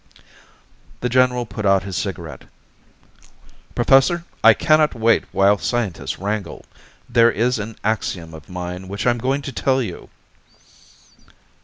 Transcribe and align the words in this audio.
The 1.01 1.09
general 1.09 1.45
put 1.45 1.63
out 1.63 1.83
his 1.83 1.95
cigarette. 1.95 2.45
"Professor, 3.75 4.23
I 4.43 4.55
cannot 4.55 4.95
wait 4.95 5.25
while 5.31 5.59
scientists 5.59 6.17
wrangle. 6.17 6.65
There 7.07 7.29
is 7.31 7.59
an 7.59 7.75
axiom 7.83 8.33
of 8.33 8.49
mine 8.49 8.87
which 8.87 9.05
I 9.05 9.11
am 9.11 9.19
going 9.19 9.43
to 9.43 9.51
tell 9.51 9.79
you." 9.79 10.09